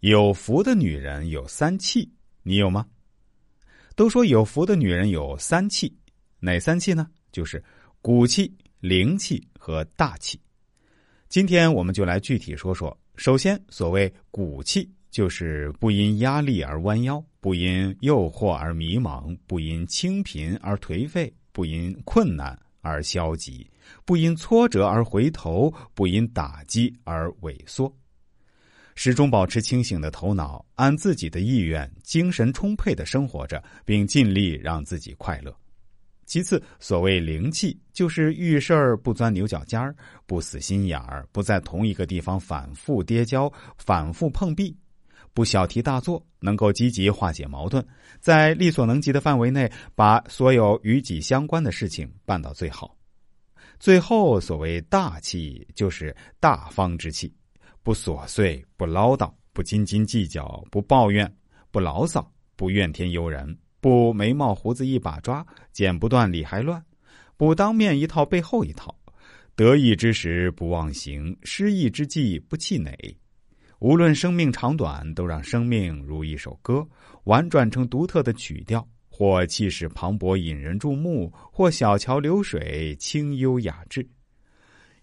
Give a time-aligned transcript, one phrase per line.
[0.00, 2.10] 有福的女人有三气，
[2.42, 2.86] 你有吗？
[3.94, 5.94] 都说有福的女人有三气，
[6.38, 7.06] 哪三气呢？
[7.32, 7.62] 就是
[8.00, 8.50] 骨气、
[8.80, 10.40] 灵气和大气。
[11.28, 12.96] 今天我们就来具体说说。
[13.16, 23.70] 首先，所谓骨气，就是不因压力而弯腰，不因诱惑而迷茫，不因清贫而颓废，不因困难而消极，
[24.06, 27.94] 不因挫折而回头，不因打击而萎缩。
[29.02, 35.56] 始终保持清醒的头脑，按自己的意愿，精神充沛的生活着，并尽力让自己快乐。
[36.26, 39.96] 其次，所谓灵气，就是遇事儿不钻牛角尖儿，
[40.26, 44.76] 不死心眼儿，不在同一个地方反复跌跤、反复碰壁，
[45.32, 47.82] 不小题大做，能够积极化解矛盾，
[48.20, 52.94] 在力所能及的范围内，把所有与己相关的事情办到最好。
[53.78, 57.32] 最后，所谓大气，就是大方之气。
[57.82, 61.30] 不琐碎，不唠叨，不斤斤计较，不抱怨，
[61.70, 66.84] 不牢骚，不怨天尤人，不眉毛胡子一把抓，剪不断理还乱，
[67.36, 68.94] 不当面一套背后一套，
[69.56, 72.94] 得意之时不忘形，失意之际不气馁。
[73.78, 76.86] 无论生命长短，都让生命如一首歌，
[77.24, 84.06] 婉转成独特的曲调，或气势磅礴引人注目，或小桥流水清幽雅致。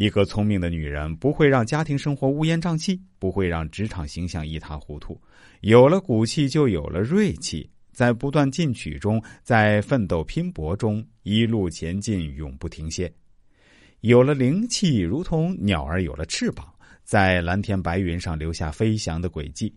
[0.00, 5.20] 一个聪明的女人不会让家庭生活乌烟瘴气，不会让职场形象一塌糊涂。
[5.60, 13.12] 有了骨气，就有了锐气，在不断进取中，在奋斗拼搏中，一路前进，永不停歇。
[14.00, 16.66] 有了灵气，如同鸟儿有了翅膀，
[17.04, 19.70] 在蓝天白云上留下飞翔的轨迹。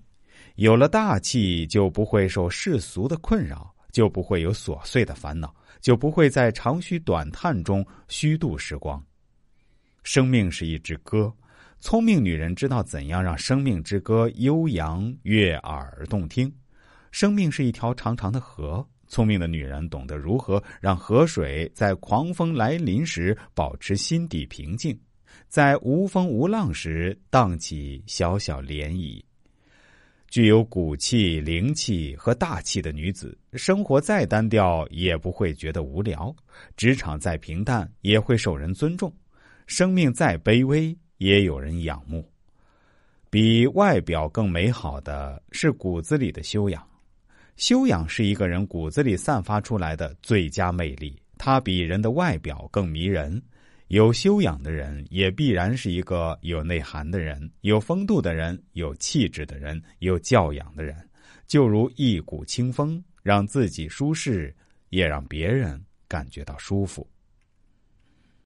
[0.56, 9.06] 有了大气，就不会受世俗的困扰，就不会有琐碎的烦恼，就不会在长吁短叹中虚度时光。
[10.04, 11.34] 生命是一支歌，
[11.80, 16.54] 聪明女人知道怎样让生命之歌悠扬悦耳动听。
[17.12, 25.00] 生命是一条长长的河，聪明的女人懂得如何让河水在狂风来临时保持心底平静，
[25.48, 29.24] 在无风无浪时荡起小小涟漪。
[30.28, 36.36] 具有骨气、灵气和大气的女子，生活再单调也不会觉得无聊；
[36.76, 39.14] 职场再平淡也会受人尊重。
[39.68, 42.28] 生命再卑微，也有人仰慕。
[43.30, 46.88] 比外表更美好的是骨子里的修养。
[47.56, 53.42] 修养是一个人骨子里散发出来的最佳魅力，它比人的外表更迷人。
[53.90, 60.96] 有修养的人，也必然是一个有内涵的人，有风度的人，有气质的人，有教养的人。
[61.46, 64.56] 就如一股清风，让自己舒适，
[64.90, 67.08] 也让别人感觉到舒服。